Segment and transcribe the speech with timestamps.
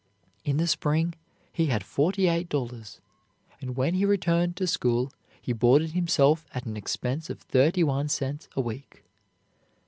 [0.43, 1.13] In the spring
[1.53, 3.01] he had forty eight dollars,
[3.61, 8.09] and when he returned to school he boarded himself at an expense of thirty one
[8.09, 9.03] cents a week.